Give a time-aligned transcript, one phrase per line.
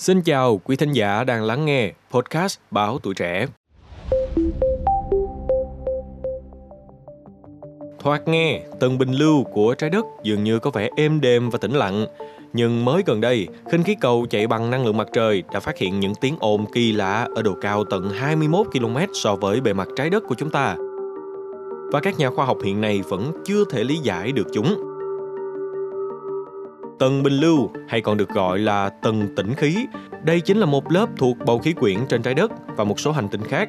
[0.00, 3.46] Xin chào quý thính giả đang lắng nghe podcast Báo Tuổi Trẻ.
[7.98, 11.58] Thoạt nghe, tầng bình lưu của trái đất dường như có vẻ êm đềm và
[11.58, 12.06] tĩnh lặng.
[12.52, 15.78] Nhưng mới gần đây, khinh khí cầu chạy bằng năng lượng mặt trời đã phát
[15.78, 19.72] hiện những tiếng ồn kỳ lạ ở độ cao tận 21 km so với bề
[19.72, 20.76] mặt trái đất của chúng ta.
[21.92, 24.89] Và các nhà khoa học hiện nay vẫn chưa thể lý giải được chúng.
[27.00, 29.86] Tầng bình lưu hay còn được gọi là tầng tĩnh khí.
[30.24, 33.12] Đây chính là một lớp thuộc bầu khí quyển trên trái đất và một số
[33.12, 33.68] hành tinh khác.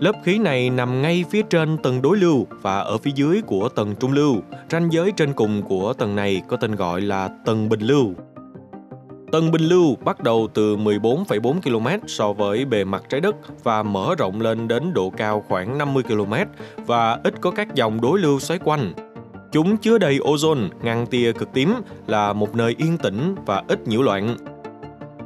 [0.00, 3.68] Lớp khí này nằm ngay phía trên tầng đối lưu và ở phía dưới của
[3.68, 4.36] tầng trung lưu.
[4.70, 8.14] Ranh giới trên cùng của tầng này có tên gọi là tầng bình lưu.
[9.32, 13.82] Tầng bình lưu bắt đầu từ 14,4 km so với bề mặt trái đất và
[13.82, 16.34] mở rộng lên đến độ cao khoảng 50 km
[16.86, 19.09] và ít có các dòng đối lưu xoáy quanh.
[19.52, 21.74] Chúng chứa đầy ozone, ngăn tia cực tím,
[22.06, 24.36] là một nơi yên tĩnh và ít nhiễu loạn.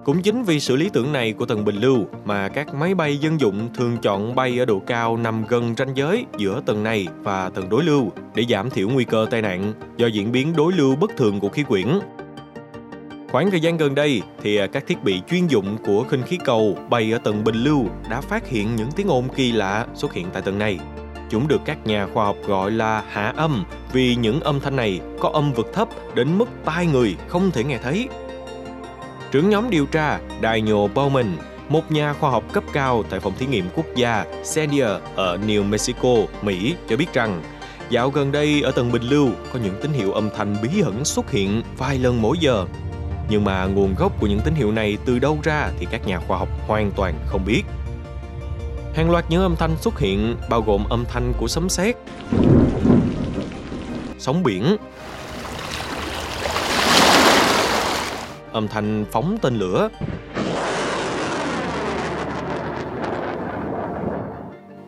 [0.05, 3.17] Cũng chính vì sự lý tưởng này của tầng bình lưu mà các máy bay
[3.17, 7.07] dân dụng thường chọn bay ở độ cao nằm gần ranh giới giữa tầng này
[7.23, 10.73] và tầng đối lưu để giảm thiểu nguy cơ tai nạn do diễn biến đối
[10.73, 11.87] lưu bất thường của khí quyển.
[13.31, 16.79] Khoảng thời gian gần đây thì các thiết bị chuyên dụng của khinh khí cầu
[16.91, 20.27] bay ở tầng bình lưu đã phát hiện những tiếng ồn kỳ lạ xuất hiện
[20.33, 20.79] tại tầng này.
[21.35, 25.01] Chúng được các nhà khoa học gọi là hạ âm vì những âm thanh này
[25.21, 28.09] có âm vực thấp đến mức tai người không thể nghe thấy.
[29.31, 31.27] Trưởng nhóm điều tra Daniel Bowman,
[31.69, 35.65] một nhà khoa học cấp cao tại phòng thí nghiệm quốc gia Sandia ở New
[35.65, 37.43] Mexico, Mỹ cho biết rằng
[37.91, 41.05] dạo gần đây ở tầng bình lưu có những tín hiệu âm thanh bí ẩn
[41.05, 42.67] xuất hiện vài lần mỗi giờ.
[43.29, 46.21] Nhưng mà nguồn gốc của những tín hiệu này từ đâu ra thì các nhà
[46.29, 47.63] khoa học hoàn toàn không biết.
[48.95, 51.97] Hàng loạt những âm thanh xuất hiện bao gồm âm thanh của sấm sét,
[54.19, 54.77] sóng biển,
[58.53, 59.89] âm thanh phóng tên lửa,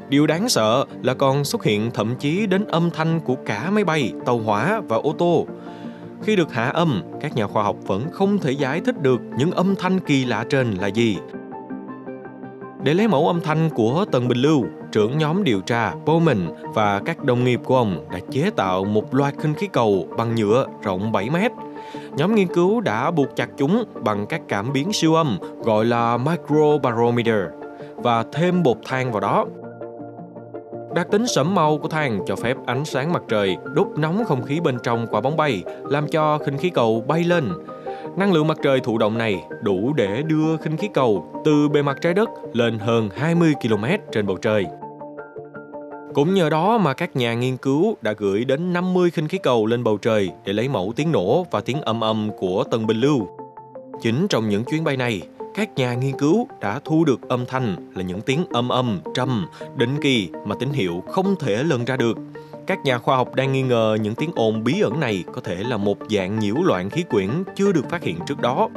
[0.09, 3.85] Điều đáng sợ là còn xuất hiện thậm chí đến âm thanh của cả máy
[3.85, 5.47] bay, tàu hỏa và ô tô.
[6.23, 9.51] Khi được hạ âm, các nhà khoa học vẫn không thể giải thích được những
[9.51, 11.17] âm thanh kỳ lạ trên là gì
[12.83, 17.01] để lấy mẫu âm thanh của Tần bình lưu, trưởng nhóm điều tra Bowman và
[17.05, 20.67] các đồng nghiệp của ông đã chế tạo một loạt khinh khí cầu bằng nhựa
[20.83, 21.53] rộng 7 mét.
[22.17, 26.17] Nhóm nghiên cứu đã buộc chặt chúng bằng các cảm biến siêu âm gọi là
[26.17, 27.43] microbarometer
[27.97, 29.47] và thêm bột than vào đó.
[30.95, 34.43] Đặc tính sẫm màu của than cho phép ánh sáng mặt trời đốt nóng không
[34.43, 37.53] khí bên trong quả bóng bay, làm cho khinh khí cầu bay lên
[38.17, 41.83] Năng lượng mặt trời thụ động này đủ để đưa khinh khí cầu từ bề
[41.83, 44.67] mặt trái đất lên hơn 20 km trên bầu trời.
[46.15, 49.67] Cũng nhờ đó mà các nhà nghiên cứu đã gửi đến 50 khinh khí cầu
[49.67, 53.01] lên bầu trời để lấy mẫu tiếng nổ và tiếng âm âm của tầng bình
[53.01, 53.29] lưu.
[54.03, 55.23] Chính trong những chuyến bay này,
[55.55, 59.47] các nhà nghiên cứu đã thu được âm thanh là những tiếng âm âm, trầm,
[59.77, 62.19] định kỳ mà tín hiệu không thể lần ra được
[62.67, 65.55] các nhà khoa học đang nghi ngờ những tiếng ồn bí ẩn này có thể
[65.55, 68.69] là một dạng nhiễu loạn khí quyển chưa được phát hiện trước đó.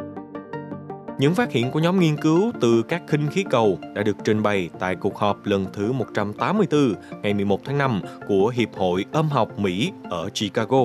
[1.19, 4.43] Những phát hiện của nhóm nghiên cứu từ các khinh khí cầu đã được trình
[4.43, 9.29] bày tại cuộc họp lần thứ 184 ngày 11 tháng 5 của Hiệp hội Âm
[9.29, 10.83] học Mỹ ở Chicago.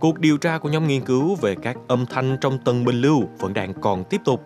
[0.00, 3.22] Cuộc điều tra của nhóm nghiên cứu về các âm thanh trong tầng bình lưu
[3.38, 4.42] vẫn đang còn tiếp tục.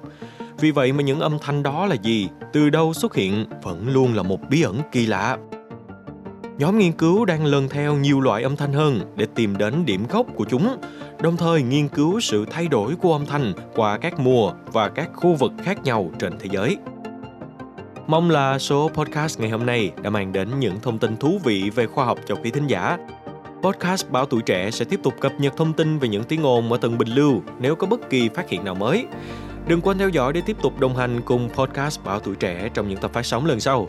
[0.59, 4.15] Vì vậy mà những âm thanh đó là gì, từ đâu xuất hiện vẫn luôn
[4.15, 5.37] là một bí ẩn kỳ lạ.
[6.59, 10.07] Nhóm nghiên cứu đang lần theo nhiều loại âm thanh hơn để tìm đến điểm
[10.11, 10.77] gốc của chúng,
[11.23, 15.11] đồng thời nghiên cứu sự thay đổi của âm thanh qua các mùa và các
[15.15, 16.77] khu vực khác nhau trên thế giới.
[18.07, 21.71] Mong là số podcast ngày hôm nay đã mang đến những thông tin thú vị
[21.75, 22.99] về khoa học cho quý thính giả.
[23.63, 26.73] Podcast Báo Tuổi Trẻ sẽ tiếp tục cập nhật thông tin về những tiếng ồn
[26.73, 29.07] ở tầng bình lưu nếu có bất kỳ phát hiện nào mới.
[29.69, 32.89] Đừng quên theo dõi để tiếp tục đồng hành cùng podcast Báo Tuổi Trẻ trong
[32.89, 33.89] những tập phát sóng lần sau.